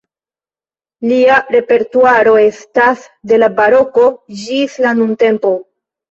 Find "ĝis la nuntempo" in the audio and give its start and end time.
4.45-5.53